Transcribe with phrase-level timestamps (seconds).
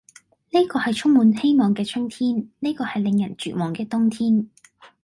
[0.49, 4.49] 呢個係充滿希望嘅春天，呢個係令人絕望嘅冬天，